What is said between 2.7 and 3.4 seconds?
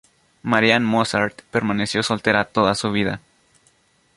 su vida.